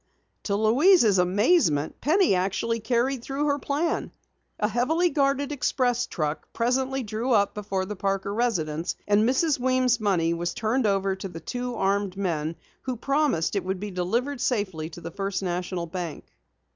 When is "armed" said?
11.75-12.17